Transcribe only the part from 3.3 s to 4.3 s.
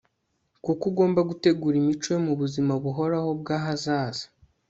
bw'ahazaza